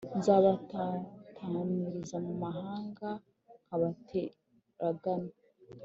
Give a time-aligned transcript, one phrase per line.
[0.17, 3.09] nzabatataniriza mu mahanga
[3.63, 5.31] nkabateragana